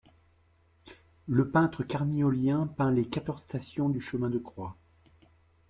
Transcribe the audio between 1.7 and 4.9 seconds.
carniolien peint les quatorze stations du chemin de croix.